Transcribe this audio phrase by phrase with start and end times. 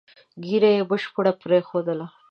[0.45, 2.05] ږیره یې بشپړه پرېښودله.